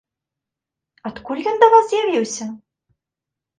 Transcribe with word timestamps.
Адкуль 1.09 1.45
ён 1.53 1.63
да 1.65 1.71
вас 1.75 1.85
з'явіўся? 1.93 2.51